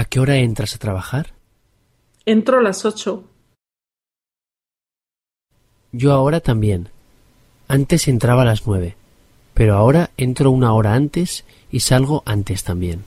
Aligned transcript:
¿A 0.00 0.06
qué 0.06 0.18
hora 0.18 0.38
entras 0.38 0.74
a 0.74 0.78
trabajar? 0.78 1.34
Entro 2.24 2.56
a 2.56 2.62
las 2.62 2.86
ocho. 2.86 3.24
Yo 5.92 6.14
ahora 6.14 6.40
también. 6.40 6.88
Antes 7.68 8.08
entraba 8.08 8.40
a 8.40 8.44
las 8.46 8.66
nueve, 8.66 8.96
pero 9.52 9.74
ahora 9.74 10.08
entro 10.16 10.52
una 10.52 10.72
hora 10.72 10.94
antes 10.94 11.44
y 11.70 11.80
salgo 11.80 12.22
antes 12.24 12.64
también. 12.64 13.04